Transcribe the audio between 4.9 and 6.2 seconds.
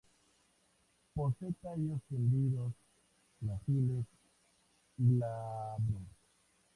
y glabros.